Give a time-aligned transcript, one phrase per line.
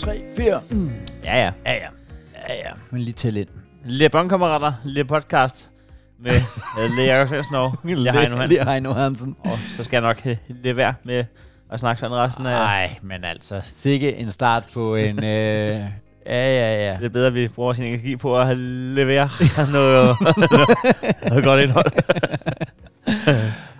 [0.00, 0.60] 3, 4.
[0.70, 0.90] Mm.
[1.24, 1.52] Ja, ja.
[1.66, 1.88] Ja, ja.
[2.48, 2.70] Ja, ja.
[2.90, 3.48] Men lige til lidt.
[3.84, 5.70] Le Bonkammerater, Le Podcast
[6.18, 6.32] med
[6.78, 8.48] uh, Le Jakob Svendsen og Le Heino Hansen.
[8.48, 9.36] Lige Heino Hansen.
[9.38, 11.24] Og så skal jeg nok uh, lade være med
[11.72, 12.52] at snakke sådan resten af...
[12.52, 15.24] Nej, men altså, sikke en start på en...
[15.24, 15.84] øh, ja,
[16.26, 16.96] ja, ja.
[16.96, 19.28] Det er bedre, at vi bruger sin energi på at levere
[19.72, 20.16] noget,
[21.28, 21.92] noget godt indhold.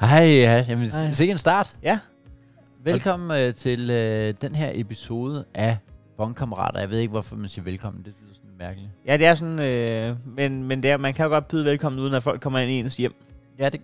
[0.01, 0.65] Hej, ja.
[0.69, 1.13] Jamen, Hej.
[1.13, 1.75] sikke en start.
[1.83, 1.99] Ja.
[2.85, 5.77] Velkommen øh, til øh, den her episode af
[6.25, 6.81] Bonkammerater.
[6.81, 8.03] Jeg ved ikke, hvorfor man siger velkommen.
[8.05, 8.91] Det lyder sådan mærkeligt.
[9.07, 9.59] Ja, det er sådan...
[9.61, 12.59] Øh, men men det er, man kan jo godt byde velkommen, uden at folk kommer
[12.59, 13.15] ind i ens hjem.
[13.59, 13.81] Ja, det,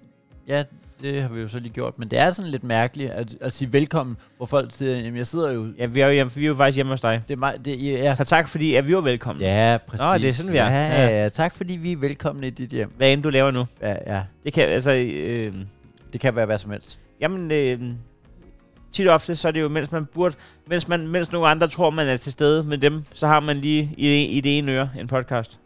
[0.49, 0.65] ja,
[1.03, 1.99] det har vi jo så lige gjort.
[1.99, 5.27] Men det er sådan lidt mærkeligt at, at sige velkommen, hvor folk siger, jamen jeg
[5.27, 5.67] sidder jo...
[5.79, 7.23] Ja, vi er jo, hjemme, vi er jo faktisk hjemme hos dig.
[7.29, 9.43] Det er mig, det, ja, Så tak, fordi at vi var velkommen.
[9.43, 10.01] ja, præcis.
[10.13, 10.67] Nå, det er sådan, vi er.
[10.71, 11.03] Ja.
[11.03, 11.29] ja, ja.
[11.29, 12.93] Tak fordi vi er velkomne i dit hjem.
[12.97, 13.67] Hvad end du laver nu.
[13.83, 14.23] Ja, ja.
[14.45, 14.93] Det kan altså...
[14.93, 15.55] Øh,
[16.13, 16.99] Det kan være hvad som helst.
[17.21, 17.81] Jamen, øh,
[18.97, 20.35] tit ofte, så er det jo, mens man burde,
[20.67, 23.57] mens, man, mens nogle andre tror, man er til stede med dem, så har man
[23.57, 25.61] lige i det, i det ene øre en podcast.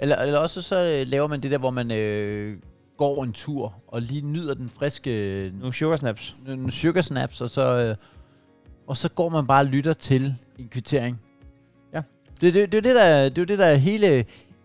[0.00, 2.56] Eller, eller også så øh, laver man det der, hvor man øh,
[2.96, 6.36] går en tur og lige nyder den friske Nogle sugar snaps.
[6.46, 7.96] nogle sugar snaps, og så, øh,
[8.86, 11.20] og så går man bare og lytter til en kvittering.
[11.94, 12.02] Ja.
[12.40, 14.24] Det, det, det, er det, der, det er det, der er hele,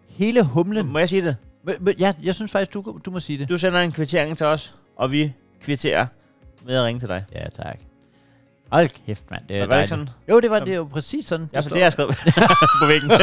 [0.09, 0.91] hele humlen.
[0.91, 1.35] Må jeg sige det?
[1.63, 3.49] Men, men, ja, jeg synes faktisk, du, du må sige det.
[3.49, 6.05] Du sender en kvittering til os, og vi kvitterer
[6.65, 7.25] med at ringe til dig.
[7.35, 7.77] Ja, tak.
[8.71, 9.41] Hold kæft, mand.
[9.49, 10.09] Det er Var det ikke sådan?
[10.29, 11.49] Jo, det var det er jo præcis sådan.
[11.53, 12.15] Ja, det har jeg skrevet
[12.81, 13.09] på væggen.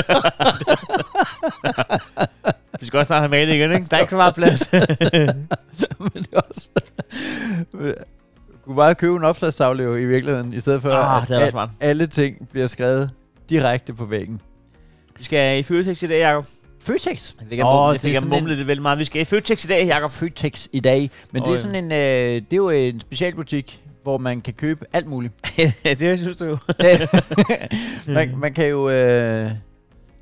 [2.80, 3.86] vi skal også snart have malet igen, ikke?
[3.90, 4.72] Der er ikke så meget plads.
[5.98, 6.68] men det er også...
[7.72, 7.92] Du
[8.64, 11.68] kunne bare købe en opslagstavle jo i virkeligheden, i stedet for Ah, at det smart.
[11.80, 13.10] alle ting bliver skrevet
[13.50, 14.40] direkte på væggen.
[15.18, 16.46] vi skal i Føtex i dag, Jacob.
[16.82, 17.34] Føtex.
[17.40, 18.98] Jeg fik oh, det jeg, er fik en- mumlet det vel meget.
[18.98, 20.10] Vi skal i Føtex i dag, Jacob.
[20.10, 21.10] Føtex i dag.
[21.30, 24.84] Men det er sådan en, øh, det er jo en specialbutik, hvor man kan købe
[24.92, 25.34] alt muligt.
[25.84, 26.58] det synes du jo.
[28.14, 28.88] man, man kan jo...
[28.90, 29.50] Øh,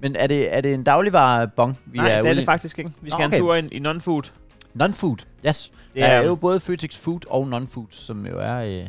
[0.01, 2.45] men er det, er det en dagligvarebong, vi Nej, er det er ude det i?
[2.45, 2.91] faktisk ikke.
[3.01, 3.39] Vi skal have en okay.
[3.39, 4.31] tur i, i non-food.
[4.75, 5.17] Non-food,
[5.49, 5.71] yes.
[5.73, 8.57] Det Det er, er, jo både Føtex Food og non-food, som jo er...
[8.57, 8.87] Øh,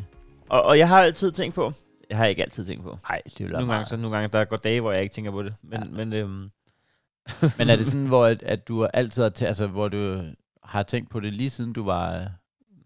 [0.48, 1.72] og, og jeg har altid tænkt på,
[2.10, 2.98] jeg har ikke altid tænkt på.
[3.08, 5.14] nej, det er jo Nogle gange, så nogle gange, der går dage, hvor jeg ikke
[5.14, 5.54] tænker på det.
[5.62, 5.88] Men, ja.
[6.04, 6.50] men øhm,
[7.58, 10.22] Men er det sådan, hvor at, at du altid har, tæ- altså, hvor du
[10.64, 12.14] har tænkt på det lige siden du var...
[12.16, 12.26] Øh,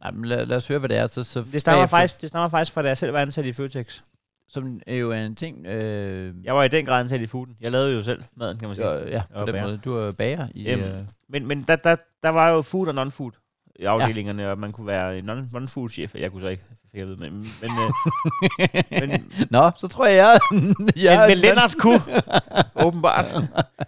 [0.00, 1.06] nej, men lad, lad os høre, hvad det er.
[1.06, 3.44] Så, så det, stammer bagefter- faktisk, det stammer faktisk fra, da jeg selv var ansat
[3.46, 4.00] i Føtex.
[4.48, 5.66] Som er jo en ting...
[5.66, 7.56] Øh, Jeg var i den grad ansat i fooden.
[7.60, 8.88] Jeg lavede jo selv maden, kan man sige.
[8.88, 9.66] ja, ja, på Og den bager.
[9.66, 9.80] måde.
[9.84, 10.68] Du er bager i...
[10.68, 13.30] Øhm, Øh, Men, men der, der, der var jo food og non-food
[13.78, 14.50] i afdelingerne, ja.
[14.50, 16.14] og man kunne være en non- non-food chef.
[16.14, 16.62] Jeg kunne så ikke,
[16.96, 20.40] jeg ved, men, men, øh, men, Nå, så tror jeg, jeg,
[20.96, 22.00] jeg men, men Lennart kunne,
[22.86, 23.34] åbenbart.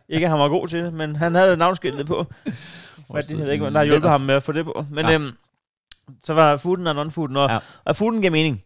[0.08, 2.26] Ikke han var god til det, men han havde navnskiltet på.
[3.10, 4.84] Fordi jeg ved ikke, der har hjulpet ham med at få det på.
[4.90, 5.14] Men Ja.
[5.14, 5.30] øhm,
[6.24, 7.58] så var fooden og non-fooden, og, Ja.
[7.84, 8.62] og fooden giver mening.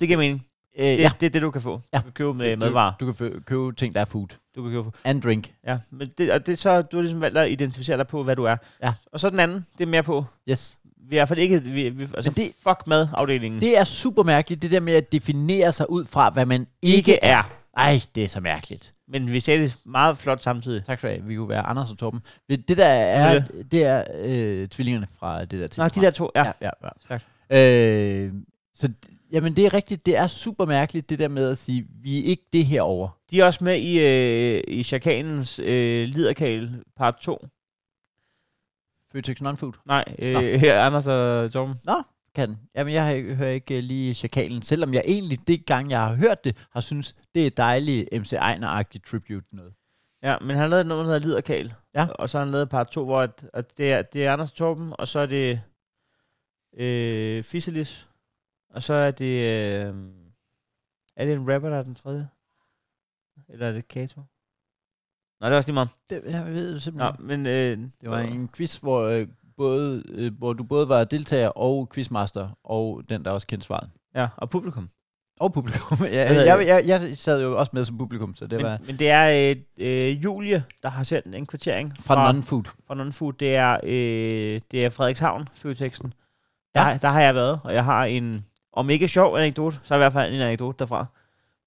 [0.00, 0.46] Det giver mening.
[0.78, 1.10] Øh, Det, ja.
[1.20, 1.80] det er det, du kan få.
[1.92, 1.98] Ja.
[1.98, 2.92] Du kan købe med du, madvarer.
[3.00, 4.28] Du kan fø- købe ting, der er food.
[4.56, 4.90] Du kan købe.
[5.04, 5.52] And drink.
[5.66, 8.36] Ja, men det, og det så, du har ligesom valgt at identificere dig på, hvad
[8.36, 8.56] du er.
[8.82, 8.92] Ja.
[9.12, 10.78] Og så den anden, det er mere på, Yes.
[11.08, 13.60] Vi er i hvert fald ikke, vi, vi, altså Men det- fuck madafdelingen.
[13.60, 17.18] Det er super mærkeligt, det der med at definere sig ud fra, hvad man ikke
[17.24, 17.42] er.
[17.76, 18.94] Ej, det er så mærkeligt.
[19.08, 20.84] Men vi sagde det meget flot samtidig.
[20.84, 21.28] Tak for det.
[21.28, 22.20] Vi kunne være Anders og Torben.
[22.48, 25.82] Det der er, det er øh, tvillingerne fra det der ting.
[25.82, 26.44] Nå, de der to, ja.
[26.46, 26.88] Ja, ja, ja.
[27.00, 27.26] Stærkt.
[27.52, 28.32] Øh,
[28.74, 28.88] så
[29.32, 30.06] jamen, det er rigtigt.
[30.06, 33.08] Det er super mærkeligt, det der med at sige, vi er ikke det her over.
[33.30, 37.46] De er også med i, øh, i Chakanens øh, liderkale part 2.
[39.12, 39.72] Føtex non-food.
[39.86, 40.40] Nej, øh, Nå.
[40.40, 41.74] her Anders og Torben.
[42.34, 42.58] Kan den.
[42.74, 46.14] Jamen, jeg har- hører ikke øh, lige Chakalen, selvom jeg egentlig, det gang jeg har
[46.14, 49.74] hørt det, har synes det er dejligt MC Ejner-agtigt tribute noget.
[50.22, 51.74] Ja, men han har lavet noget, der hedder liderkale.
[51.94, 52.06] Ja.
[52.06, 54.50] Og så har han lavet part 2, hvor at, at det, er, det er Anders
[54.50, 55.60] og Torben, og så er det
[56.76, 58.08] øh, Fiselis.
[58.70, 59.40] Og så er det...
[59.86, 59.94] Øh,
[61.16, 62.28] er det en rapper, der er den tredje?
[63.48, 64.20] Eller er det Kato?
[65.40, 65.88] Nej, det er også lige meget.
[66.10, 67.26] Det, jeg ved det Nå, simpelthen.
[67.26, 67.46] men...
[67.46, 69.26] Øh, Det var en quiz, hvor, øh,
[69.56, 73.90] både, øh, hvor du både var deltager og quizmaster, og den, der også kendte svaret.
[74.14, 74.88] Ja, og publikum.
[75.40, 75.98] Og publikum.
[76.04, 78.78] ja, jeg, jeg, jeg, jeg sad jo også med som publikum, så det men, var
[78.86, 82.62] men det er øh, øh, Julie, der har sendt en kvittering fra non-food.
[82.86, 83.32] fra non-food.
[83.40, 86.14] Det er, øh, det er Frederikshavn, Føteksten.
[86.74, 86.80] Ja.
[86.80, 89.98] Der, der har jeg været, og jeg har en, om ikke sjov anekdote, så i
[89.98, 91.06] hvert fald en anekdote derfra.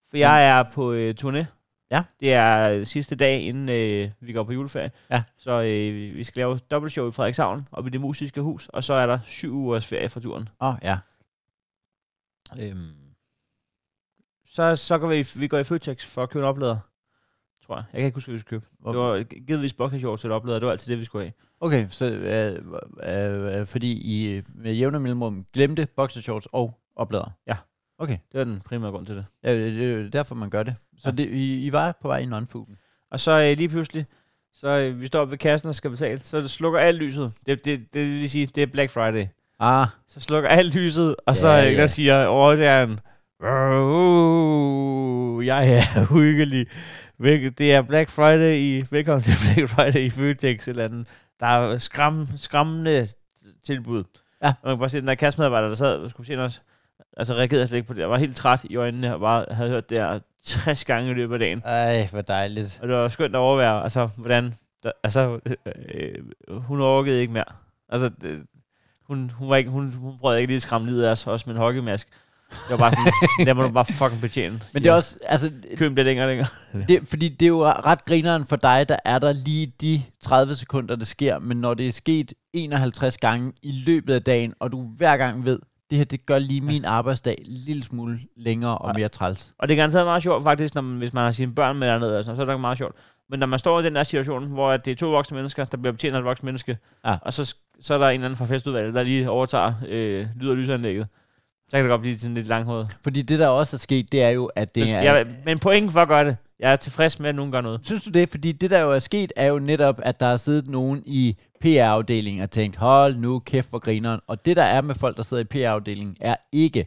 [0.10, 1.46] For jeg er på øh, turné.
[1.94, 2.04] Ja.
[2.20, 4.92] Det er øh, sidste dag, inden øh, vi går på juleferie.
[5.10, 5.24] Ja.
[5.38, 8.94] Så øh, vi skal lave dobbeltshow i Frederikshavn, op i det musiske hus, og så
[8.94, 10.50] er der syv ugers ferie fra turen.
[10.62, 10.98] Åh, oh, ja.
[12.60, 12.92] Øhm.
[14.46, 16.78] Så, så går vi, vi går i Føtex for at købe en oplader,
[17.66, 17.84] tror jeg.
[17.94, 18.72] Jeg kan ikke huske, hvad vi skulle købe.
[18.80, 21.34] Hvor- Det var givetvis bokkashorts til oplader, det var altid det, vi skulle have.
[21.60, 22.66] Okay, så øh,
[23.04, 27.30] øh, øh, fordi I øh, med jævne mellemrum glemte boxershorts og oplader?
[27.48, 27.58] Ja.
[28.04, 28.18] Okay.
[28.32, 29.26] Det var den primære grund til det.
[29.44, 30.76] Ja, det det er jo derfor, man gør det.
[30.98, 31.16] Så Ja.
[31.16, 32.76] det, I, I var på vej i non-fooden.
[33.12, 34.06] Og så øh, lige pludselig,
[34.54, 37.32] så øh, vi står oppe ved kassen og skal betale, så det slukker alt lyset.
[37.46, 39.28] Det, det, det vil sige, det er Black Friday.
[39.60, 41.82] Ah, Så slukker alt lyset, og så Ja, øh, ja.
[41.82, 43.00] der siger overlægeren,
[44.14, 46.68] "Uh, jeg er uhyggelig.
[47.58, 51.08] Det er Black Friday i, velkommen til Black Friday i Føtex eller andet.
[51.40, 53.08] Der er skram, skræmmende
[53.64, 54.04] tilbud.
[54.44, 54.48] Ja.
[54.48, 56.62] Og man kan bare se, den der kassemedarbejder, der sad og skulle se os,
[57.18, 58.02] altså reagerede jeg slet ikke på det.
[58.02, 61.14] Jeg var helt træt i øjnene og bare havde hørt det her 60 gange i
[61.14, 61.62] løbet af dagen.
[61.66, 62.80] ej, hvor dejligt.
[62.82, 65.56] Og det var skønt at overvære, altså, hvordan, der, altså, øh,
[66.48, 67.44] øh, hun orkede ikke mere.
[67.90, 68.44] Altså, det,
[69.08, 71.50] hun, hun, var ikke, hun, hun prøvede ikke lige at skræmme livet af os, også
[71.50, 72.08] med en hockeymask.
[72.50, 74.62] Det var bare sådan, der må du bare fucking betjene.
[74.74, 76.48] Men det er også, altså, Køen bliver længere og længere.
[76.88, 80.56] det, fordi det er jo ret grineren for dig, der er der lige de 30
[80.56, 84.72] sekunder, det sker, men når det er sket 51 gange i løbet af dagen, og
[84.72, 85.60] du hver gang ved,
[85.94, 88.94] det her, det gør lige min arbejdsdag en lille smule længere og Ja.
[89.00, 89.54] mere træls.
[89.60, 91.88] Og det er garanteret meget sjovt faktisk, når man, hvis man har sine børn med
[91.88, 92.96] dernede, altså, så er det meget sjovt.
[93.30, 95.78] Men når man står i den der situation, hvor det er to voksne mennesker, der
[95.78, 97.16] bliver betjent af et voksne menneske, Ja.
[97.22, 100.50] og så, så er der en eller anden fra festudvalget, der lige overtager øh, lyd-
[100.50, 101.08] og lysanlægget,
[101.70, 102.88] så kan det godt blive sådan lidt langhåret.
[103.04, 105.02] Fordi det, der også er sket, det er jo, at det er...
[105.02, 107.80] Jeg, men pointen for at gøre det, jeg er tilfreds med, at nogen gør noget.
[107.86, 108.30] Synes du det?
[108.30, 111.38] Fordi det, der jo er sket, er jo netop, at der er siddet nogen i
[111.62, 114.20] PR-afdelingen og tænkt, hold nu kæft for grineren.
[114.28, 116.86] Og det, der er med folk, der sidder i PR-afdelingen, er ikke,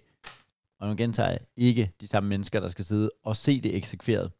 [0.81, 4.31] og nu gentager jeg, ikke de samme mennesker, der skal sidde og se det eksekveret.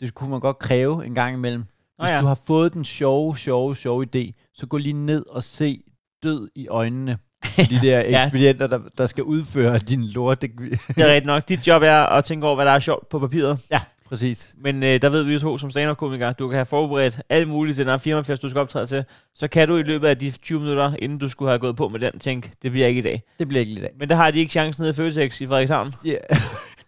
[0.00, 1.64] Det kunne man godt kræve en gang imellem.
[1.98, 2.20] Nå Hvis ja.
[2.20, 5.82] du har fået den sjove, sjove, sjove idé, så gå lige ned og se
[6.22, 7.18] død i øjnene
[7.56, 8.24] de der Ja.
[8.24, 10.42] ekspedienter, der, der skal udføre din lort.
[10.42, 11.48] Det, Det er rigtigt nok.
[11.48, 13.58] Dit job er at tænke over, hvad der er sjovt på papiret.
[13.70, 14.54] ja, præcis.
[14.58, 17.76] Men øh, der ved vi jo to som stand-up-komikere, du kan have forberedt alt muligt
[17.76, 19.04] til den her firmafest, du skal optræde til.
[19.34, 21.88] Så kan du i løbet af de 20 minutter, inden du skulle have gået på
[21.88, 23.22] med den, tænke, det bliver ikke i dag.
[23.38, 23.90] Det bliver ikke lidt af.
[23.98, 25.94] Men der har de ikke chancen nede i Føtex i Frederikshavn.
[26.02, 26.08] De,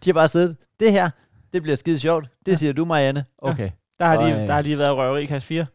[0.03, 1.09] de har bare siddet, det her,
[1.53, 2.27] det bliver skide sjovt.
[2.45, 3.25] Det siger du, Marianne.
[3.37, 3.69] Okay.
[4.01, 5.65] Der har, lige, der har lige været røveri i kasse 4.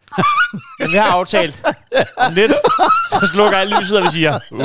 [0.78, 1.62] Men vi har aftalt
[2.16, 2.52] om lidt,
[3.10, 4.38] så slukker alt lyset, og vi siger...
[4.50, 4.60] Uh.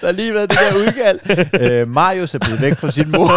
[0.00, 1.20] Der har lige været det der udkald.
[1.60, 3.32] øh, Marius er blevet væk fra sin mor.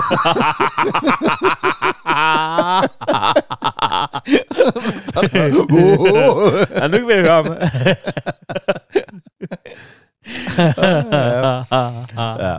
[6.80, 7.46] Ja, nu kan vi høre om.
[12.18, 12.58] Ja.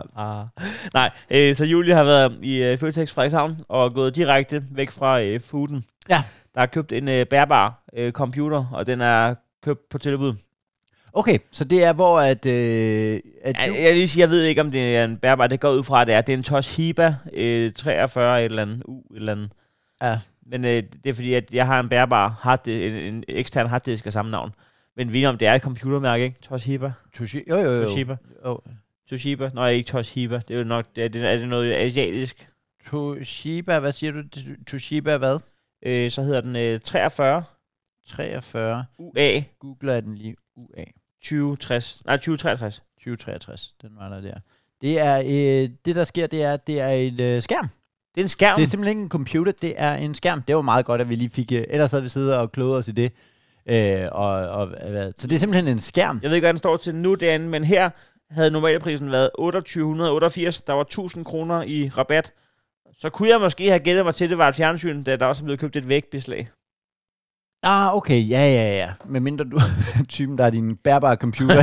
[0.93, 5.21] Nej, øh, så Julie har været i øh, Føtex Frederikshavn og gået direkte væk fra
[5.21, 5.83] øh, fooden.
[6.09, 6.23] Ja.
[6.55, 10.33] Der er købt en øh, bærbar øh, computer, og den er købt på tilbud.
[11.13, 12.45] Okay, så det er hvor, at...
[12.45, 15.47] Øh, at Jeg, jeg vil lige sige, jeg ved ikke, om det er en bærbar.
[15.47, 18.61] Det går ud fra, at det er, det er en Toshiba øh, 43 et eller
[18.61, 19.51] andet, U et eller andet.
[20.03, 20.19] Ja.
[20.45, 24.05] Men øh, det er fordi, at jeg har en bærbar, hard, en, en ekstern harddisk
[24.05, 24.51] af samme navn.
[24.97, 26.37] Men vi om det er et computermærke, ikke?
[26.41, 26.91] Toshiba.
[27.13, 27.85] Toshi, jo, jo, jo.
[27.85, 28.17] Toshiba.
[28.45, 28.61] jo.
[29.09, 29.49] Toshiba.
[29.53, 30.41] Nå, ikke Toshiba.
[30.47, 32.49] Det er jo nok, er, det, er det noget asiatisk?
[32.89, 34.23] Toshiba, hvad siger du?
[34.67, 35.39] Toshiba hvad?
[35.85, 37.43] Øh, så hedder den øh, 43
[38.07, 38.85] 43.
[38.97, 40.35] UA Googler jeg den lige.
[40.55, 40.83] UA
[41.21, 42.01] 2060.
[42.05, 42.83] Nej, 2063.
[42.97, 43.73] 2063.
[43.81, 44.39] Den var der der.
[44.81, 47.67] Det er, øh, det der sker, det er, det er en øh, skærm.
[48.15, 48.55] Det er en skærm.
[48.55, 50.41] Det er simpelthen ikke en computer, det er en skærm.
[50.41, 51.51] Det var meget godt, at vi lige fik...
[51.51, 53.11] Øh, ellers havde vi siddet og kloget os i det.
[53.65, 56.19] Øh, og, og, hvad, så det er simpelthen en skærm.
[56.23, 57.89] Jeg ved ikke, hvad den står til nu, andet, men her
[58.31, 60.61] havde normalprisen været 2888.
[60.61, 62.33] Der var 1000 kroner i rabat.
[62.97, 65.25] Så kunne jeg måske have gættet mig til, at det var et fjernsyn, da der
[65.25, 66.49] også er blevet købt et vægbeslag.
[67.63, 68.29] Ah, okay.
[68.29, 68.89] Ja, ja, ja.
[69.05, 71.55] Med mindre du er typen, der er din bærbare computer.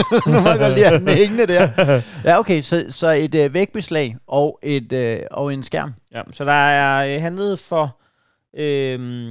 [0.32, 2.00] nu må jeg godt lige have den hængende der.
[2.24, 2.60] Ja, okay.
[2.60, 5.94] Så, så et øh, vægbeslag og, et, øh, og en skærm.
[6.12, 8.00] Ja, så der er øh, handlet for...
[8.56, 9.30] Øh,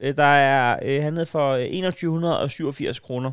[0.00, 3.32] der er øh, handlet for øh, 2187 kroner.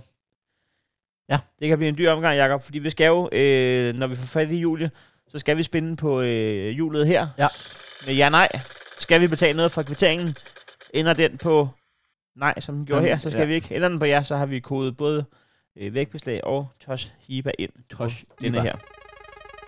[1.29, 1.39] Ja.
[1.59, 4.25] Det kan blive en dyr omgang, Jacob, fordi vi skal jo, øh, når vi får
[4.25, 4.91] fat i Julie,
[5.27, 7.27] så skal vi spænde på øh, hjulet her.
[7.37, 7.47] Ja.
[8.05, 8.49] Med ja nej.
[8.97, 10.35] Skal vi betale noget fra kvitteringen?
[10.93, 11.69] Ender den på
[12.35, 13.45] nej, som den gjorde Den- her, så skal ja.
[13.45, 13.75] vi ikke.
[13.75, 15.25] Ender den på ja, så har vi kodet både
[15.77, 18.33] øh, vægbeslag og Toshiba ind på Toshiba.
[18.41, 18.75] denne her.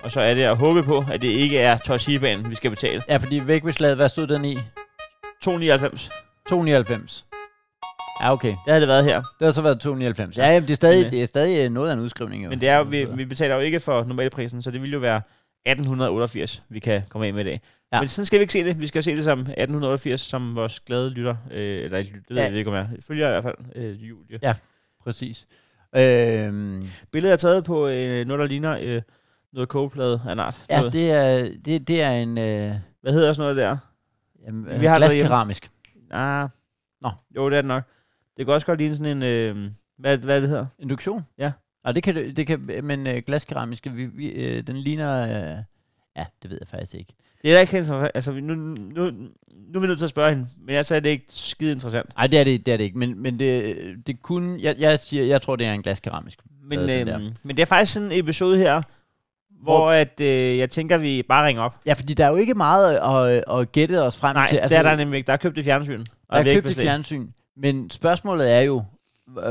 [0.04, 3.02] Og så er det at håbe på, at det ikke er Toshibaen, vi skal betale.
[3.10, 4.58] Ja, fordi vægbeslaget, hvad stod den i?
[5.42, 6.10] 299.
[6.50, 7.26] 299.
[8.22, 8.48] Ja, okay.
[8.50, 9.16] Det havde det været her.
[9.40, 10.38] Det har så været 299.
[10.38, 12.44] Ja, jamen, det er stadig, øh, det er stadig øh, noget af en udskrivning.
[12.44, 12.50] Jo.
[12.50, 15.00] Men det er jo, vi, vi betaler jo ikke for normalprisen, så det vil jo
[15.00, 15.22] være
[15.66, 17.62] 1888, vi kan komme af med i dag.
[17.94, 18.00] Ja.
[18.00, 18.82] Men sådan skal vi ikke se det.
[18.82, 22.44] Vi skal se det som 1888, som vores glade lytter, øh, eller det ved Ja.
[22.44, 24.40] jeg ikke om jeg følger i hvert fald, øh, Julie.
[24.42, 24.54] Ja.
[25.04, 25.48] Præcis.
[25.96, 29.02] Øhm, Billedet er taget på øh, noget, der ligner øh,
[29.54, 30.66] noget kogeplade af en art.
[30.70, 30.94] ja, noget.
[30.94, 33.78] det er, det, det er en øh, Hvad hedder sådan noget der?
[34.48, 35.18] jamen, Vi vi har derhjemme.
[35.20, 35.70] glaskeramisk.
[36.12, 36.50] Ah,
[37.02, 37.10] Nå.
[37.36, 37.84] Jo, det er det nok.
[38.38, 39.24] Det kan også godt ligne sådan en...
[39.24, 40.66] Øh, hvad, hvad det hedder?
[40.80, 41.26] Induktion?
[41.38, 41.52] Ja.
[41.84, 45.24] Og det kan, det kan men øh, glaskeramiske, vi, vi, øh, den ligner...
[45.24, 45.64] Øh,
[46.16, 47.14] ja, det ved jeg faktisk ikke.
[47.42, 48.12] Det er da ikke helt så...
[48.14, 49.12] Altså, nu, nu,
[49.52, 51.72] nu er vi nødt til at spørge hende, men jeg sagde, det er ikke skide
[51.72, 52.16] interessant.
[52.16, 54.58] Nej, det er det, det er det ikke, men, men det, det kunne...
[54.62, 56.40] Jeg, jeg, siger, jeg tror, det er en glaskeramisk.
[56.64, 58.82] Men, øh, men det er faktisk sådan en episode her,
[59.64, 61.76] hvor, at, øh, jeg tænker, vi bare ringer op.
[61.86, 64.58] Ja, fordi der er jo ikke meget at, at gætte os frem Nej, til.
[64.58, 65.28] altså, det er der nemlig ikke.
[65.28, 66.06] Der er købt et fjernsyn.
[66.28, 68.84] og der det er købt et fjernsyn, men spørgsmålet er jo,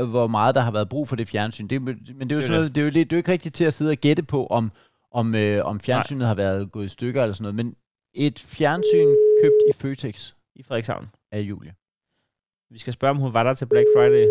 [0.09, 1.67] hvor meget der har været brug for det fjernsyn.
[1.67, 3.15] Det, er- men det er jo, Det er sådan noget, det er jo, lidt, det
[3.15, 4.71] er jo ikke rigtigt til at sidde og gætte på, om,
[5.11, 7.55] om, øh, om fjernsynet har været gået i stykker eller sådan noget.
[7.55, 7.75] Men
[8.13, 11.09] et fjernsyn købt i Føtex I Frederikshavn.
[11.31, 11.73] af Julie.
[12.71, 14.27] Vi skal spørge, om hun var der til Black Friday.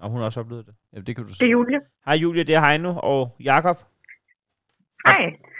[0.00, 0.74] Og hun har også oplevet det.
[0.94, 1.46] Ja, det kan du Det er.
[1.50, 1.78] Julie.
[2.06, 3.78] Hej Julie, det er Heino og Jakob.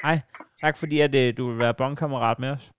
[0.04, 0.20] Hej.
[0.60, 2.70] Tak fordi, at øh, du vil være bondkammerat med os.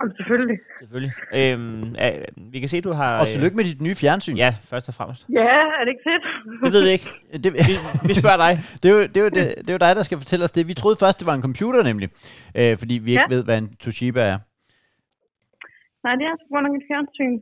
[0.00, 0.58] Jamen, selvfølgelig.
[0.80, 1.12] Selvfølgelig.
[1.34, 3.20] Øhm, øh, vi kan se, at du har...
[3.20, 4.36] Og tillykke med dit nye fjernsyn.
[4.36, 5.26] Ja, først og fremmest.
[5.32, 5.44] Ja,
[5.78, 6.24] er det ikke fedt?
[6.64, 7.08] Det ved vi ikke.
[7.44, 7.74] Det, Vi,
[8.08, 8.52] vi spørger dig.
[8.82, 10.52] det, er jo, det, er jo det, det er jo dig, der skal fortælle os
[10.52, 10.68] det.
[10.68, 12.08] Vi troede først, det var en computer nemlig,
[12.58, 13.34] øh, fordi vi ikke Ja.
[13.34, 14.38] ved, hvad en Toshiba er.
[16.04, 17.34] Nej, det er altså nok et fjernsyn.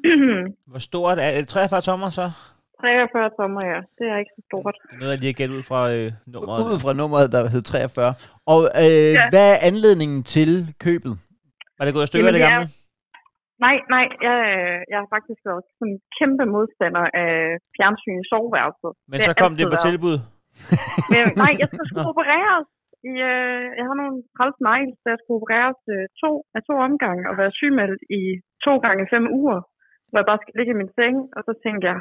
[0.70, 1.48] Hvor stort er det?
[1.48, 2.30] 43 tommer så?
[2.80, 3.78] 43 tommer, ja.
[3.98, 4.74] Det er ikke så stort.
[4.90, 6.60] Det er noget, jeg lige har gættet ud fra øh, nummeret.
[6.72, 8.14] Ud fra nummeret, der hed 43.
[8.52, 9.24] Og øh, Ja.
[9.34, 10.50] hvad er anledningen til
[10.86, 11.14] købet?
[11.76, 12.68] Var det gået i stykker, Jamen, det er- gamle?
[13.66, 17.32] Nej, nej, jeg, øh, jeg har faktisk været sådan en kæmpe modstander af
[17.76, 18.92] fjernsyn i soveværelset.
[19.10, 19.86] Men det så kom det på været.
[19.88, 20.16] tilbud.
[21.12, 22.68] Men, nej, jeg skulle sgu opereres.
[23.10, 26.74] I, øh, jeg har nogle træls negl, så jeg skulle opereres øh, to, af to
[26.88, 28.22] omgange og være sygemeldt i
[28.66, 29.58] to gange fem uger,
[30.08, 31.98] hvor jeg bare skal ligge i min seng, og så tænkte jeg,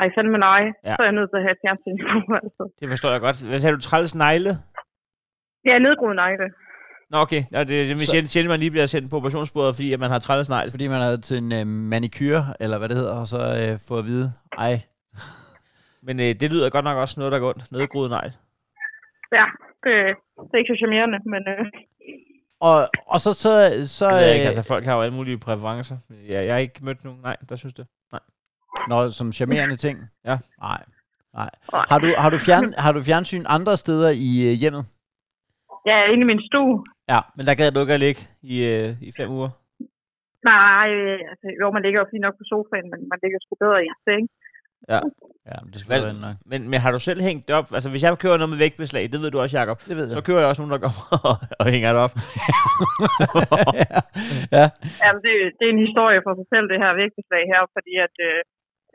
[0.00, 0.94] ej fandme nej, Ja.
[0.96, 2.66] så er jeg nødt til at have fjernsyn i soveværelset.
[2.80, 3.36] Det forstår jeg godt.
[3.50, 3.80] Hvad sagde du?
[3.80, 4.52] Træls negle?
[5.68, 6.46] Ja, nedgroet negle.
[7.10, 7.42] Nå, okay.
[7.52, 10.00] Ja, det, det er Så- sjældent, sjældent, man lige bliver sendt på operationsbordet, fordi at
[10.00, 10.70] man har træls negle.
[10.70, 13.98] Fordi man er til en øh, manikyr, eller hvad det hedder, og så øh, får
[13.98, 14.26] at vide,
[14.58, 14.74] ej,
[16.06, 17.72] Men øh, det lyder godt nok også noget, der går ondt.
[17.72, 18.32] Nedgroet negl.
[19.38, 19.46] Ja,
[19.84, 19.94] det,
[20.48, 21.66] det er ikke så charmerende, men øh,
[22.60, 23.50] Og, og så, så,
[23.98, 25.96] så Jeg ved ikke, øh, altså folk har jo alle mulige præferencer.
[26.28, 27.86] Ja, jeg har ikke mødt nogen, nej, der synes det.
[28.12, 28.20] Nej.
[28.88, 29.98] Når, som charmerende ting.
[30.24, 30.38] Ja.
[30.60, 30.82] Nej.
[31.34, 31.50] Nej.
[31.90, 34.84] Har du, har, du fjern, har du fjernsyn andre steder i øh, hjemmet?
[35.86, 36.84] er inde i min stue.
[37.12, 39.50] Ja, men der gad du ikke at ligge i, øh, i fem uger.
[40.52, 43.52] Nej, øh, altså, jo, man ligger jo fint nok på sofaen, men man ligger sgu
[43.64, 44.24] bedre i en seng.
[44.94, 45.00] Ja,
[45.62, 46.36] men det skal Hvad- være nok.
[46.52, 47.66] Men, men har du selv hængt det op?
[47.76, 50.14] Altså, hvis jeg kører noget med vægtbeslag, det ved du også, Jacob, Det ved jeg.
[50.18, 50.94] så kører jeg også nogen, der går
[51.30, 52.14] og, og hænger det op.
[54.58, 54.66] ja.
[55.02, 58.14] Jamen, det, det er en historie for sig selv, det her vægteslag her, fordi at,
[58.28, 58.38] øh,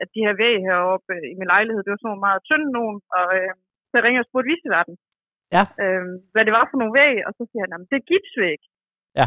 [0.02, 2.96] at de her væg heroppe øh, i min lejlighed, det var sådan meget tynde nogen,
[3.18, 3.52] og øh,
[3.90, 4.96] så ringer jeg og spurgte viseverden,
[5.56, 5.64] Ja.
[5.82, 8.60] øh, hvad det var for nogle væg, og så siger han, "Jamen, det er gipsvæg.
[9.20, 9.26] Ja.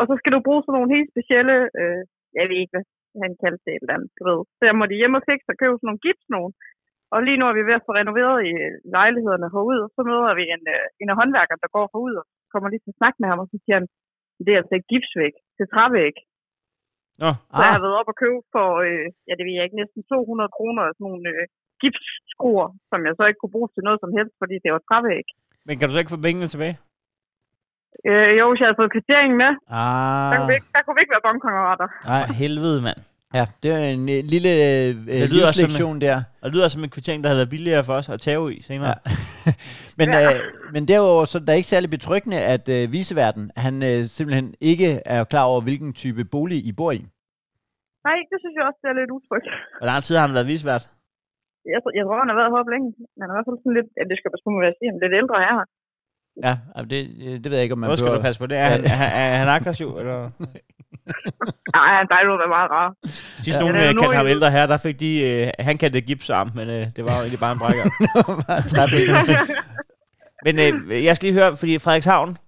[0.00, 2.00] Og så skal du bruge sådan nogle helt specielle, øh,
[2.36, 2.86] jeg ved ikke, hvad
[3.26, 4.40] han kaldte det et eller andet, du ved.
[4.58, 6.52] Så jeg måtte hjem og fikse og købe sådan nogle gips nogen.
[7.14, 8.52] Og lige nu er vi ved at få renoveret i
[8.96, 12.24] lejlighederne herude, og så møder vi en, øh, en af håndværkerne, der går herud og
[12.52, 13.86] kommer lige til at snakke med ham, og så siger han,
[14.44, 16.14] det er altså ikke gipsvæg, det er trævæg.
[17.22, 19.64] Nå, Så jeg Ah, har været op og købe for, øh, ja det ved jeg
[19.66, 21.42] ikke, næsten 200 kroner af sådan nogle øh,
[21.82, 25.26] gipsskruer, som jeg så ikke kunne bruge til noget som helst, fordi det var trævæg.
[25.66, 26.76] men kan du så ikke få pengene tilbage?
[28.10, 29.52] Øh, jo, hvis jeg havde fået kvitteringen med,
[30.30, 31.86] der, kunne vi ah, ikke, der kunne vi ikke være bondkammerater.
[32.12, 32.24] nej.
[32.42, 33.00] Helvede, mand.
[33.34, 34.88] Ja, det er en øh, lille øh,
[35.22, 36.16] Det lyder også livslektion der.
[36.42, 38.60] Og det lyder som en kvittering, der havde været billigere for os at tage i
[38.70, 38.94] senere.
[39.06, 39.12] Ja.
[40.00, 40.20] men, Ja.
[40.34, 40.40] øh,
[40.74, 44.90] men derudover, så er det ikke særlig betryggende, at øh, viseverden, han øh, simpelthen ikke
[45.16, 47.00] er klar over, hvilken type bolig I bor i.
[48.08, 49.46] Nej, det synes jeg også, det er lidt utrygt.
[49.80, 50.84] Hvor lang tid har han været visvært?
[51.74, 52.88] Jeg, tror- jeg tror, han har været heroppe længe.
[53.16, 54.76] Men han er i hvert fald sådan lidt, ja, det skal passe på hvad jeg
[54.80, 55.66] siger, men lidt ældre er han.
[56.46, 56.54] Ja,
[56.92, 58.56] det, øh, det ved jeg ikke, om man Hvor skal du behøver- passe på det?
[58.64, 59.88] Er han, er, er han aggressiv?
[60.00, 60.18] Eller?
[61.74, 62.06] Nej, at
[62.42, 62.94] være meget rar.
[63.44, 63.62] Sidst Ja.
[63.62, 63.86] nogen Ja, er
[64.16, 67.10] ham ældre her, der fik de, øh, han kaldte det gipsarm, men øh, det var
[67.16, 67.84] jo egentlig bare en brækker.
[70.44, 72.38] Men øh, jeg skal lige høre, fordi Frederikshavn,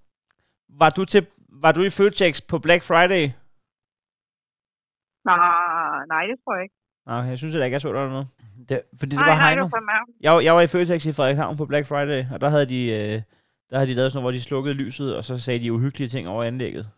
[0.79, 1.27] var du, til,
[1.63, 3.31] var du i Føtex på Black Friday?
[5.25, 5.37] nej,
[6.09, 6.75] nej, det tror jeg ikke.
[7.07, 8.29] Nej, jeg synes heller ikke, jeg så der noget.
[8.69, 9.65] det, fordi det nej, var nej, Heino.
[9.65, 10.05] det var.
[10.21, 12.87] Jeg, var- jeg var i Føtex i Frederikshavn på Black Friday, og der havde de,
[12.91, 13.23] øh,
[13.71, 16.09] der havde de lavet sådan noget, hvor de slukkede lyset, og så sagde de uhyggelige
[16.09, 16.89] ting over anlægget.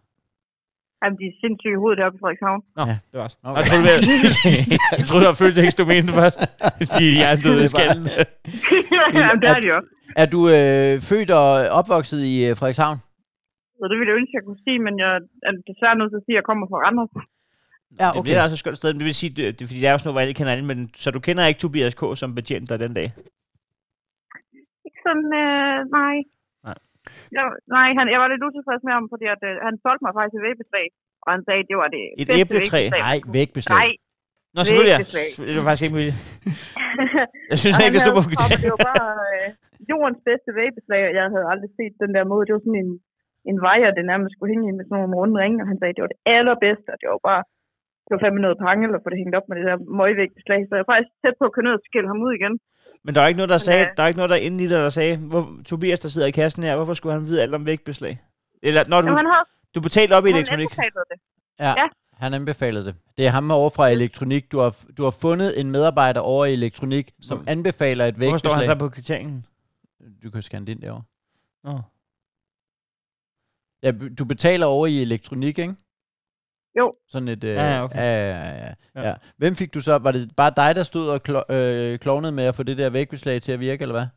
[1.03, 2.61] Jamen, de er sindssyge i hovedet deroppe i Frederikshavn.
[2.79, 2.97] Nå, Ja.
[3.11, 3.37] det var også.
[3.43, 3.61] Okay.
[3.61, 3.61] Okay.
[3.61, 6.39] Jeg troede, det var, jeg troede, det var Føtex, du mente først.
[6.99, 8.05] De er Det i er skallen.
[9.21, 9.79] Jamen, det er de jo.
[10.23, 11.49] Er du øh, født og
[11.81, 12.97] opvokset i øh, Frederikshavn?
[13.79, 15.11] Så det ville jeg ønske, jeg kunne sige, men jeg
[15.49, 17.13] er desværre nødt til at sige, at jeg kommer fra Randers.
[18.03, 19.89] Ja, Det bliver altså et skønt sted, men det vil sige, det, det, fordi det
[19.89, 22.03] er jo sådan noget, hvor alle kender alle, men så du kender ikke Tobias K.
[22.21, 23.09] som betjente dig den dag?
[24.87, 26.17] Ikke sådan, øh, nej.
[27.33, 27.39] Nej.
[27.39, 27.45] Jeg,
[27.77, 30.37] nej, han, jeg var lidt utilfreds med ham, fordi at, øh, han solgte mig faktisk
[30.39, 30.83] et væbetræ.
[31.25, 32.81] Og han sagde, at det var det Et bedste æbletræ?
[33.09, 33.77] Nej, vægbeslag.
[33.79, 33.91] Nej,
[34.55, 35.01] Nå, selvfølgelig ja.
[35.01, 35.29] Vægbeslag.
[35.49, 36.17] Det var faktisk ikke muligt.
[37.53, 38.65] Jeg synes Og ikke, det stod på kvitteringen.
[38.65, 39.47] Det var bare øh,
[39.91, 42.45] jordens bedste vægbeslag, og jeg havde aldrig set den der måde.
[42.47, 42.93] Det var sådan en,
[43.51, 45.95] en vejer, det nærmest skulle hænge i med sådan nogle runde ringe, og han sagde,
[45.97, 47.43] det var det allerbedste, og det var bare,
[48.05, 50.73] det var fandme noget pangel at få det hængt op med det der møgvægbeslag, så
[50.75, 52.55] jeg er faktisk tæt på at køre ned og skille ham ud igen.
[53.05, 54.59] Men der er ikke noget, der sagde, øh, der er ikke noget, der er inde
[54.65, 57.43] i det, der sagde, hvor, Tobias, der sidder i kassen her, hvorfor skulle han vide
[57.43, 58.23] alt om vægtbeslag?
[58.63, 60.65] Eller når du, Jamen, han har du betalte op i han elektronik.
[60.65, 61.21] anbefalet det.
[61.59, 61.87] Ja, Ja.
[62.13, 62.95] han anbefalede det.
[63.17, 64.53] Det er ham over fra elektronik.
[64.53, 68.37] Du har, du har fundet en medarbejder over i elektronik, som Hvor- anbefaler et Hvorfor
[68.37, 68.79] står han så vægtbeslag.
[68.79, 69.47] på kvitteringen?
[70.25, 71.03] Du kan scanne det ind derovre.
[71.65, 71.81] Nå.
[73.83, 75.75] Ja, du betaler over i elektronik, ikke?
[76.81, 76.87] Jo.
[77.13, 77.45] Sådan et...
[77.51, 77.97] Øh, Ja, ja, okay.
[77.99, 79.03] ja, ja, ja, ja.
[79.09, 79.15] Ja.
[79.41, 79.93] Hvem fik du så?
[80.07, 82.91] Var det bare dig, der stod og klo- øh, klovnede med at få det der
[82.99, 84.09] vægtbeslag til at virke, eller hvad?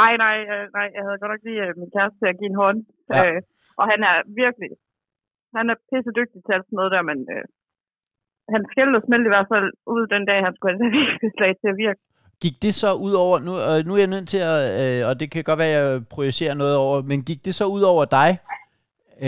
[0.00, 2.50] Nej, nej, øh, nej, jeg havde godt nok lige øh, min kæreste til at give
[2.52, 2.78] en hånd.
[3.14, 3.20] Ja.
[3.24, 3.38] Øh,
[3.80, 4.70] og han er virkelig,
[5.58, 7.44] han er pisse dygtig til alt sådan noget der, men øh,
[8.54, 11.50] han skældte og smelte i hvert fald ud den dag, han skulle have det vægtbeslag
[11.60, 12.00] til at virke.
[12.44, 15.12] Gik det så ud over, nu, øh, nu er jeg nødt til at, øh, og
[15.20, 18.04] det kan godt være, at jeg projicerer noget over, men gik det så ud over
[18.18, 18.30] dig?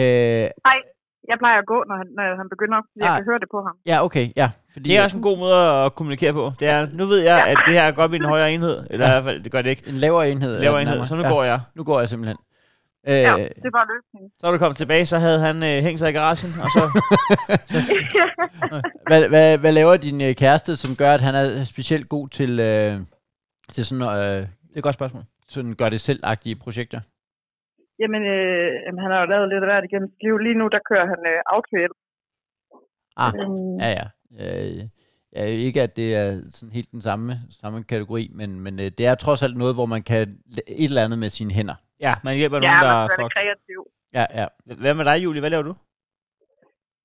[0.00, 0.46] Øh,
[1.28, 3.16] Jeg plejer at gå, når han, når han begynder, fordi jeg Ah.
[3.18, 3.74] kan høre det på ham.
[3.86, 4.50] ja, okay, ja.
[4.72, 6.52] Fordi Det er også en god måde at kommunikere på.
[6.60, 8.86] Det er, nu ved jeg, at det her går op i en højere enhed.
[8.90, 9.82] Eller i hvert fald, det gør det ikke.
[9.88, 10.56] en lavere enhed.
[10.56, 11.06] er Lavere det enhed.
[11.06, 11.60] Så nu ja, går jeg.
[11.74, 12.36] nu går jeg simpelthen.
[13.08, 14.30] Øh, Ja, det er bare løsningen.
[14.40, 16.80] Så er du kommet tilbage, så havde han øh, hængt sig i garagen, og så...
[19.06, 22.60] hvad, hvad, hvad laver din øh, kæreste, som gør, at han er specielt god til,
[22.60, 23.00] øh,
[23.72, 25.22] til sådan, øh, det er et godt spørgsmål.
[25.48, 27.00] sådan gør det selv-agtige projekter?
[28.00, 30.38] Jamen, øh, jamen, han har jo lavet lidt af hvert igennem sit liv.
[30.38, 31.96] Lige nu, der kører han øh, autohjælp.
[33.24, 34.06] Ah, Øhm, Ja, ja.
[34.42, 34.78] Øh,
[35.36, 35.44] ja.
[35.68, 39.14] Ikke, at det er sådan helt den samme, samme kategori, men, men øh, det er
[39.14, 40.22] trods alt noget, hvor man kan
[40.84, 41.74] et eller andet med sine hænder.
[42.06, 43.80] Ja, man hjælper ja, nogen, der man er kreativ.
[44.18, 44.46] Ja, ja.
[44.82, 45.40] Hvad med dig, Julie?
[45.42, 45.74] Hvad laver du?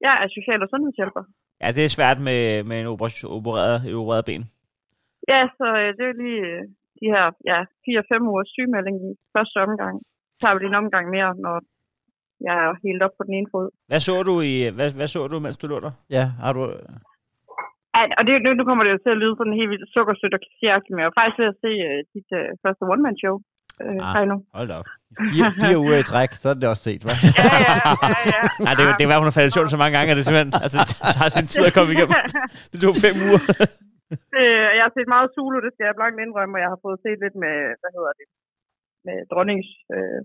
[0.05, 1.23] Jeg er social- og sundhedshjælper.
[1.61, 4.43] Ja, det er svært med, med en operation, opereret, et opereret ben.
[5.31, 6.61] Ja, så øh, det er lige øh,
[6.99, 7.59] de her ja,
[8.19, 9.95] 4-5 ugers sygemelding i første omgang.
[10.41, 11.55] Tager vi lige en omgang mere, når
[12.47, 13.67] jeg er helt op på den ene fod.
[13.89, 15.91] Hvad så du, i, hvad, hvad så du mens du lå der?
[16.17, 16.61] Ja, har du...
[17.95, 20.33] Ja, og det, nu, nu kommer det jo til at lyde sådan helt vildt sukkersødt
[20.37, 23.35] og klichéagtigt, men jeg var faktisk ved at se øh, dit øh, første one-man-show.
[23.83, 24.23] Øh, Ah.
[24.31, 24.35] nu.
[24.57, 24.89] Hold da op.
[25.33, 27.17] Fire, fire uger i træk, så er det også set, hva'?
[27.39, 27.91] Ja, ja, ja,
[28.33, 28.41] ja.
[28.65, 30.51] Nej, det, det var, hun har faldet i søvn så mange gange, at det simpelthen
[30.65, 32.13] altså, det tager sin tid at komme igennem.
[32.71, 33.41] Det tog fem uger.
[34.39, 36.99] Øh, jeg har set meget Zulu, det skal jeg blankt indrømme, og jeg har fået
[37.05, 38.25] set lidt med, hvad hedder det,
[39.07, 40.19] med dronnings øh,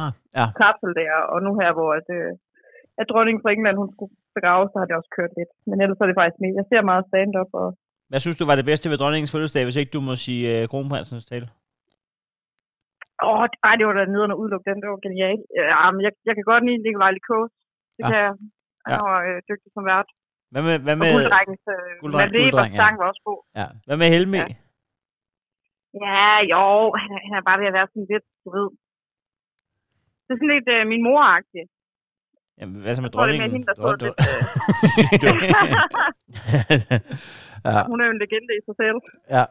[0.00, 0.46] Ah, ja.
[0.62, 2.30] kapsel der, og nu her, hvor at, øh,
[3.00, 5.52] at dronningen fra England, hun skulle begraves, så har det også kørt lidt.
[5.68, 6.58] Men ellers er det faktisk mere.
[6.60, 7.68] Jeg ser meget stand-up, og
[8.10, 10.62] Hvad synes du var det bedste ved dronningens fødselsdag, hvis ikke du må sige uh,
[10.72, 11.46] kronprinsens tale?
[13.30, 15.42] åh, ej, det var da nederne at udelukke den, det var genialt.
[15.72, 17.52] Ja, men jeg, jeg kan godt lide Nikolaj Likos.
[17.96, 18.08] Det Ja.
[18.12, 18.34] kan jeg.
[18.86, 18.98] Han Ja.
[19.08, 20.08] var øh, dygtig som vært.
[20.52, 22.78] Hvad med, hvad Og med, gulddrengens øh, Gulddreng- Gulddreng, ja.
[22.82, 23.40] sang var også god.
[23.60, 23.66] ja.
[23.86, 24.38] hvad med Helmi?
[24.42, 24.46] Ja.
[26.06, 26.64] Ja, jo,
[27.00, 28.68] han er, han er bare ved at være sådan lidt, du ved.
[30.24, 31.64] Det er sådan lidt øh, min mor-agtig.
[32.58, 33.50] Jamen, hvad så med er dronningen?
[33.50, 34.14] hende, der står Dron- lidt...
[37.64, 38.96] Ja, hun er jo en legende i sig selv.
[39.30, 39.44] ja.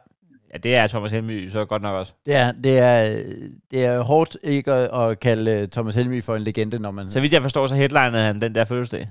[0.54, 2.13] ja, det er Thomas Helmi så godt nok også.
[2.25, 3.23] Det er, det er,
[3.71, 7.08] det er hårdt ikke at, at kalde øh, Thomas Helmi for en legende, når man...
[7.08, 9.10] Så vidt jeg forstår, så headlinede han den der fødselsdag.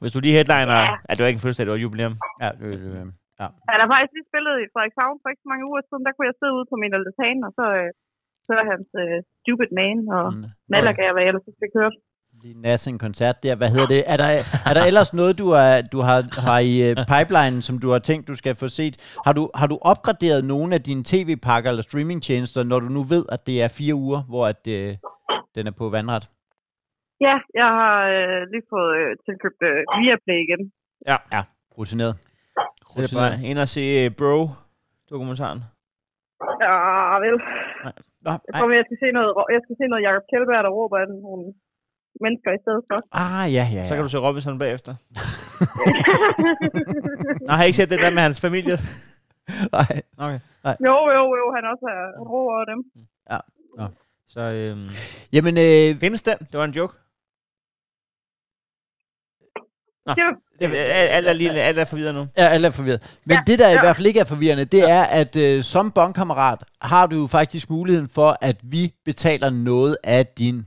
[0.00, 0.74] Hvis du lige headliner...
[0.74, 0.84] Ja.
[1.08, 1.14] Ja.
[1.14, 2.16] det var ikke en fødselsdag, det var jubilæum.
[2.42, 3.48] Ja, det, det, ja.
[3.70, 6.04] Han har faktisk lige spillet i Frederikshavn for ikke så mange uger siden.
[6.06, 7.90] Der kunne jeg sidde ude på min altan, og så øh,
[8.48, 10.44] høre hans øh, Stupid Man og Mm.
[10.72, 11.96] Malaga, hvad jeg ellers fik hørt.
[12.42, 13.54] Lige nasse en koncert der.
[13.60, 14.02] Hvad hedder det?
[14.12, 14.28] Er der,
[14.70, 17.98] er der ellers noget, du, er, du har, har i uh, pipeline, som du har
[18.08, 18.94] tænkt, du skal få set?
[19.26, 23.24] Har du, har du opgraderet nogle af dine tv-pakker eller streamingtjenester, når du nu ved,
[23.34, 24.90] at det er fire uger, hvor at, uh,
[25.56, 26.24] den er på vandret?
[27.26, 30.62] Ja, jeg har øh, lige fået øh, tilkøbt øh, Viaplay igen.
[31.10, 31.16] Ja.
[31.32, 31.42] Ja,
[31.78, 32.14] rutineret.
[32.92, 35.60] Så det er bare ind og se uh, Bro-dokumentaren.
[36.64, 36.74] Ja,
[37.24, 37.36] vel.
[38.26, 38.60] Nå, Jeg nej.
[38.60, 41.44] tror, jeg skal se noget, jeg skal se noget Jacob Kjellberg, der råber af nogle
[42.24, 42.96] mennesker i stedet for.
[43.22, 43.86] Ah, ja, ja, ja.
[43.88, 44.92] Så kan du se Robinson bagefter.
[47.46, 48.76] Nå, har I ikke set det der med hans familie?
[49.76, 49.92] Nej.
[50.24, 50.40] Okay.
[50.88, 52.80] jo, jo, jo, han også han råber af dem.
[54.34, 54.86] Så øhm,
[55.32, 56.38] Jamen, øh, findes den?
[56.50, 56.94] Det var en joke.
[60.06, 60.14] Nå.
[60.60, 62.26] Det var- alt, er lige, alt er forvirret nu.
[62.36, 63.16] Ja, alle er forvirret.
[63.24, 63.80] Men ja, Ja, det, der i ja.
[63.80, 67.70] hvert fald ikke er forvirrende, det er, at øh, som bondkammerat har du jo faktisk
[67.70, 70.66] muligheden for, at vi betaler noget af din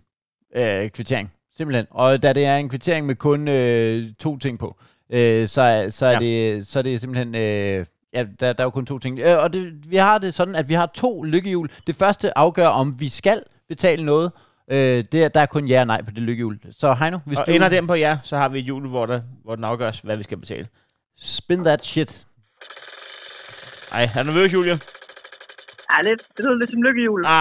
[0.56, 1.32] øh, kvittering.
[1.58, 1.86] Simpelthen.
[1.92, 4.76] Og da det er en kvittering med kun øh, to ting på,
[5.10, 6.20] øh, så, er- så, er Ja.
[6.20, 7.36] det, så er det simpelthen...
[7.36, 9.20] Øh, ja, der, der er jo kun to ting.
[9.20, 11.70] Øh, og det, vi har det sådan, at vi har to lykkehjul.
[11.88, 14.32] Det første afgør, om vi skal betale noget.
[14.72, 16.60] Øh, det er, der er kun ja og nej på det lykkehjul.
[16.72, 17.52] Så Heino, hvis Og du...
[17.52, 20.18] ender den på jer, så har vi et jul, hvor, der, hvor den afgøres, hvad
[20.18, 20.68] vi skal betale.
[21.18, 22.26] Spin that shit.
[23.92, 24.80] Ej, er du nervøs, Julie?
[25.92, 26.22] Ja, lidt.
[26.38, 27.26] Det lyder lidt som lykkehjul.
[27.26, 27.32] Ej.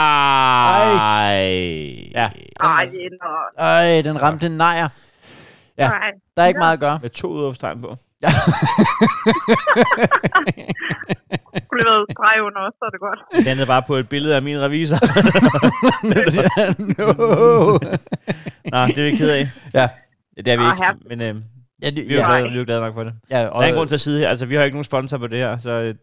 [2.15, 2.31] Ja.
[2.61, 3.59] Ej, det ender.
[3.59, 4.89] Ej, den ramte en nejer.
[5.79, 5.89] Ja.
[5.89, 6.11] Nej.
[6.37, 6.99] Der er ikke meget at gøre.
[7.03, 7.97] Med to udopstegn på.
[11.75, 13.21] Være streg under også, så er det godt.
[13.49, 14.97] Den er bare på et billede af min revisor.
[16.99, 17.79] no.
[18.73, 19.47] Nå, det er vi ked af.
[19.75, 19.89] Ja.
[20.37, 20.95] Det er vi Ah, ikke, her.
[21.09, 21.43] men øh,
[21.83, 23.15] Ja, det, vi er ja, glade, vi er glade nok for det.
[23.31, 24.29] ja, Der og, er ingen grund til at sidde her.
[24.29, 25.95] Altså, vi har ikke nogen sponsor på det her, så øh,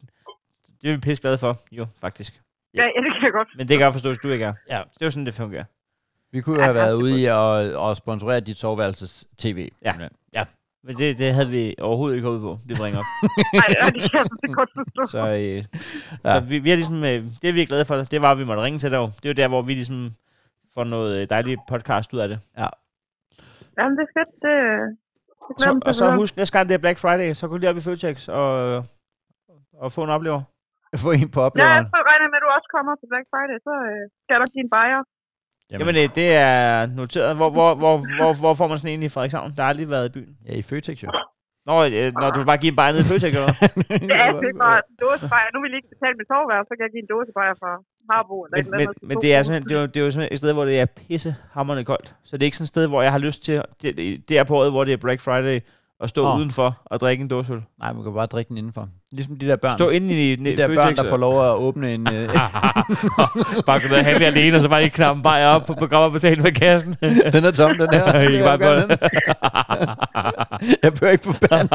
[0.81, 1.61] det er vi pisse glade for.
[1.71, 2.33] Jo, faktisk.
[2.75, 3.47] Ja, ja, det kan jeg godt.
[3.57, 4.53] Men det kan jeg forstå, hvis du ikke er.
[4.69, 4.77] Ja.
[4.93, 5.63] Det er jo sådan, det fungerer.
[6.31, 9.69] vi kunne jo have været ude i at, at sponsorere dit soveværelses tv.
[9.85, 9.93] Ja.
[10.83, 10.87] Ja.
[10.87, 12.53] Men det, det havde vi overhovedet ikke håbet på.
[12.69, 13.09] Det bringer op.
[13.59, 15.01] Nej, ja, det kan jeg så godt forstå.
[15.15, 15.57] Så, øh,
[16.23, 16.29] Ja.
[16.29, 16.33] ja.
[16.33, 18.45] så vi, vi er ligesom, øh, det vi er glade for, det var, at vi
[18.49, 18.99] måtte ringe til dig.
[19.19, 19.99] Det er jo der, hvor vi ligesom
[20.75, 22.39] får noget øh, dejligt podcast ud af det.
[23.77, 24.31] Jamen, det er fedt.
[24.45, 24.55] Det,
[25.47, 27.69] det glæder Så, og så husk, næste gang det er Black Friday, så gå lige
[27.71, 28.49] op i Føtex og,
[29.83, 30.41] og få en oplever.
[31.05, 31.75] Få en på Ja, opleveren.
[31.77, 34.47] jeg tror, regner med, at du også kommer til Black Friday, så øh, skal der
[34.53, 35.01] give en bajer.
[35.71, 37.35] Jamen, øh, det er noteret.
[37.35, 39.53] Hvor, hvor, hvor, hvor, hvor får man sådan en i Frederikshavn?
[39.55, 40.37] Der har aldrig været i byen.
[40.47, 41.09] Ja, i Føtex jo.
[41.65, 43.53] Nå, øh, når du bare giver en bare ned i Føtex, eller?
[44.15, 45.47] Ja, det er bare en dåsebajer.
[45.53, 47.71] Nu vil jeg ikke betale mit soveværelse, så kan jeg give en dåsebajer fra
[48.09, 48.35] Harbo.
[48.45, 50.05] Eller et men, eller men, andet men det er simpelthen, det er, jo, det er
[50.05, 52.07] jo simpelthen et sted, hvor det er pisse hammerende koldt.
[52.27, 53.89] Så det er ikke sådan et sted, hvor jeg har lyst til, det,
[54.29, 55.57] det er på året, hvor det er Black Friday,
[56.01, 56.37] at stå oh.
[56.37, 57.61] udenfor og drikke en dåseøl.
[57.79, 58.89] Nej, man kan bare drikke den indenfor.
[59.11, 59.71] Ligesom de der børn.
[59.77, 62.07] Stå inde i de der børn, der får lov at åbne en...
[62.13, 62.29] Øh,
[63.67, 65.73] bare gå ned og have det alene, og så bare lige knappe bare op på
[65.73, 66.95] program og betale med kassen.
[67.33, 68.05] den er tom, den her.
[68.11, 68.89] Kan er bare den.
[70.83, 71.69] Jeg behøver ikke få banden.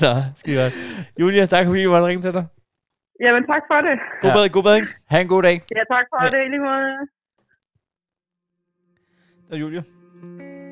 [0.00, 0.74] Nå, skide godt.
[1.20, 2.46] Julia, tak fordi vi måtte ringe til dig.
[3.20, 3.98] Jamen, tak for det.
[4.22, 4.34] God Ja.
[4.36, 4.86] bedring, god bedring.
[5.10, 5.62] Ha' en god dag.
[5.76, 6.30] Ja, tak for Ja.
[6.30, 6.40] det.
[6.46, 6.90] I lige måde.
[9.52, 9.82] Og Julia.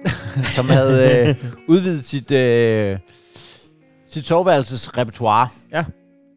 [0.56, 1.34] Som havde øh,
[1.68, 2.98] udvidet sit, øh,
[4.06, 5.48] sit soveværelses repertoire.
[5.72, 5.84] Ja.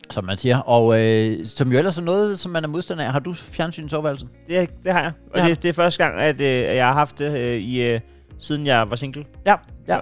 [0.09, 0.57] Som man siger.
[0.57, 3.11] Og øh, som jo ellers er noget, som man er modstander af.
[3.11, 4.29] Har du fjernsyn i soveværelset?
[4.49, 5.11] Det, det har jeg.
[5.27, 7.57] Og Det har det, det er første gang, at, øh, jeg har haft det, øh,
[7.57, 7.99] i, øh,
[8.39, 9.25] siden jeg var single.
[9.45, 9.55] Ja.
[9.87, 9.97] ja.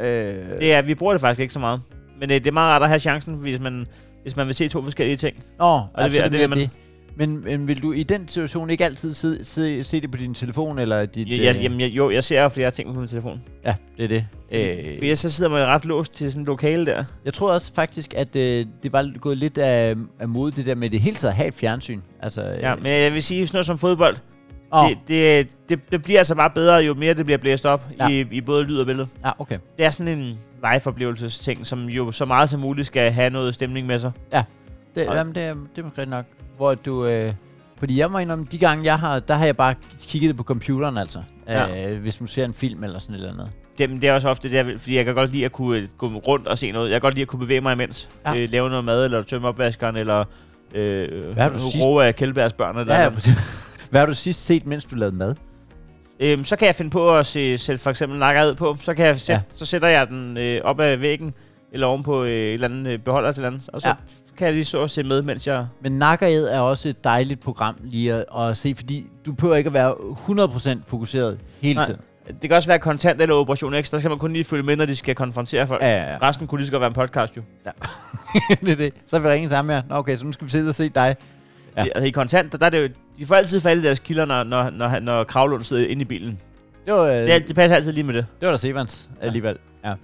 [0.00, 1.80] Øh, Det er, vi bruger det faktisk ikke så meget.
[2.20, 3.86] Men øh, det er meget rart at have chancen, hvis man,
[4.22, 5.36] hvis man vil se to forskellige ting.
[5.58, 6.70] Nå, det altså, det, det det, vil det.
[7.18, 10.34] Men, men vil du i den situation ikke altid se, se, se det på din
[10.34, 11.28] telefon, eller dit...
[11.30, 13.42] Jeg, jeg, øh, jamen, jeg, jo, jeg ser flere ting på min telefon.
[13.64, 14.26] Ja, det er det.
[14.52, 14.98] Øh.
[15.10, 17.04] For så sidder man ret låst til sådan en lokale der.
[17.24, 20.74] jeg tror også faktisk, at øh, det var gået lidt af, af mode, det der
[20.74, 22.00] med det hele taget at have et fjernsyn.
[22.22, 24.16] Altså, øh, Ja, men jeg vil sige sådan noget som fodbold.
[24.72, 27.88] åh, Det, det, det, det bliver altså bare bedre, jo mere det bliver blæst op
[28.00, 28.08] Ja.
[28.08, 28.14] ja.
[28.14, 29.08] i, i både lyd og billede.
[29.24, 29.58] ja, okay.
[29.76, 30.36] Det er sådan en
[30.72, 34.12] live-oplevelsesting, som jo så meget som muligt skal have noget stemning med sig.
[34.94, 36.24] Det, Og- jamen, det, er, det er måske nok.
[36.56, 37.06] Hvor du...
[37.06, 37.32] Øh,
[37.78, 39.74] fordi jeg må indrømme, de gange jeg har, der har jeg bare
[40.06, 41.22] kigget det på computeren altså.
[41.48, 41.90] Ja.
[41.92, 43.50] Øh, hvis man ser en film eller sådan et eller andet.
[43.78, 45.88] Det, men det er også ofte det, fordi jeg kan godt lide at kunne øh,
[45.98, 46.86] gå rundt og se noget.
[46.90, 48.08] Jeg kan godt lide at kunne bevæge mig imens.
[48.26, 48.36] Ja.
[48.36, 50.24] Øh, lave noget mad, eller tømme opvaskeren, eller
[50.74, 52.78] øh, Hvad du sidst- ro af Kjellbergs børn.
[52.78, 53.10] Eller Ja.
[53.90, 55.34] Hvad har du sidst set, mens du lavede mad?
[56.20, 58.76] Øhm, så kan jeg finde på at se, sætte for eksempel nakkerhed på.
[58.80, 59.34] Så, kan jeg Ja.
[59.34, 59.40] ja.
[59.54, 61.34] så sætter jeg den øh, op ad væggen,
[61.72, 63.68] eller oven på øh, et eller andet øh, beholder til andet.
[63.72, 63.94] Og så Ja.
[64.36, 64.38] Ja.
[64.38, 65.66] kan jeg lige så og se med, mens jeg...
[65.80, 69.68] Men Nakkered er også et dejligt program lige at, at se, fordi du behøver ikke
[69.68, 69.94] at være
[70.78, 71.84] 100% fokuseret hele Nej.
[71.84, 72.00] tiden.
[72.26, 73.90] Det kan også være kontant eller Operation X.
[73.90, 75.82] Der skal man kun lige følge med, når de skal konfrontere folk.
[75.82, 76.18] Ja, ja, ja.
[76.22, 77.42] Resten kunne lige så godt være en podcast jo.
[78.60, 78.92] det er det.
[79.06, 79.82] Så vil vi ringe sammen her.
[79.88, 81.16] Nå, okay, så nu skal vi sidde og se dig.
[81.76, 81.82] Ja.
[81.82, 81.88] Ja.
[81.94, 84.24] Altså, I kontant, der, der er det jo, de får altid fat i deres kilder,
[84.24, 86.38] når, når, når, når Kravlund sidder inde i bilen.
[86.86, 88.26] Det var, øh, Det, det passer altid lige med det.
[88.40, 89.56] det var da Sevans alligevel.
[89.84, 89.94] Ja.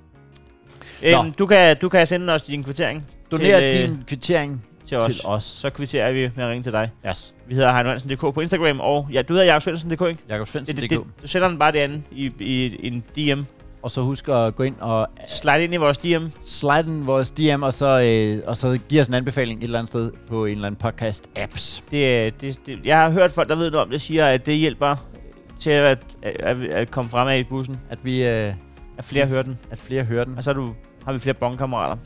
[1.03, 3.07] Øhm, du, kan, du kan sende os din kvittering
[3.39, 5.15] Doner Til, øh, din kvittering til os.
[5.15, 5.43] til os.
[5.45, 6.91] Så kvitterer vi med at ringe til dig.
[7.09, 7.35] Yes.
[7.47, 7.73] Vi hedder
[8.17, 10.23] Heino på Instagram, og ja, du hedder Jakob Svendsen.dk, ikke?
[10.29, 13.43] Jakob Det, Svendsen, det, det, det, du sender den bare derinde i, i en DM.
[13.83, 16.27] Og så husk at gå ind og Slide ind i vores DM.
[16.43, 19.79] slide den vores DM, og så, øh, og så give os en anbefaling et eller
[19.79, 21.83] andet sted på en eller anden podcast-apps.
[21.91, 24.57] Det, det, det, jeg har hørt folk, der ved noget om det, siger, at det
[24.57, 24.97] hjælper
[25.61, 27.81] til at, at, at, at komme fremad i bussen.
[27.91, 28.25] At vi...
[28.27, 28.55] Øh,
[28.99, 29.59] At flere hører den.
[29.71, 30.37] at flere hører den.
[30.37, 31.97] Og så du, har vi flere bongkammerater.